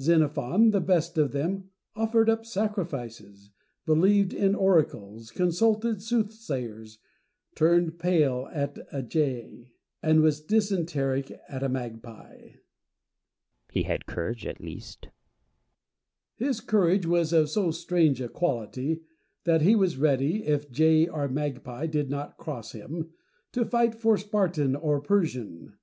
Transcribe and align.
Xenophon, 0.00 0.70
the 0.70 0.80
best 0.80 1.16
of 1.18 1.30
them, 1.30 1.70
offered 1.94 2.28
up 2.28 2.44
sacrifices, 2.44 3.52
believed 3.86 4.32
in 4.34 4.56
oracles, 4.56 5.30
consulted 5.30 6.02
soothsayers, 6.02 6.98
turned 7.54 7.96
pale 7.96 8.48
at 8.52 8.80
a 8.90 9.04
jay, 9.04 9.70
and 10.02 10.20
was 10.20 10.40
dysenteric 10.44 11.30
at 11.48 11.62
a 11.62 11.68
magpie. 11.68 12.32
Plato. 12.38 12.56
He 13.70 13.84
had 13.84 14.06
courage 14.06 14.44
at 14.46 14.60
least. 14.60 15.02
Diogenes. 16.38 16.56
His 16.56 16.60
courage 16.60 17.06
was 17.06 17.32
of 17.32 17.48
so 17.48 17.70
strange 17.70 18.20
a 18.20 18.28
quality, 18.28 19.02
that 19.44 19.62
he 19.62 19.76
was 19.76 19.96
ready, 19.96 20.44
if 20.44 20.72
jay 20.72 21.06
or 21.06 21.28
magpie 21.28 21.86
did 21.86 22.10
not 22.10 22.36
cross 22.36 22.72
him, 22.72 23.10
to 23.52 23.64
fight 23.64 23.94
for 23.94 24.18
Spartan 24.18 24.74
or 24.74 25.00
Persian. 25.00 25.74